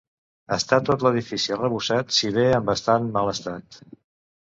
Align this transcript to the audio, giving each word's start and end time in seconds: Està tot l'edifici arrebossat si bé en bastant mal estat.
Està 0.55 0.79
tot 0.87 1.03
l'edifici 1.09 1.55
arrebossat 1.57 2.19
si 2.19 2.35
bé 2.41 2.49
en 2.57 2.69
bastant 2.73 3.15
mal 3.19 3.35
estat. 3.39 3.83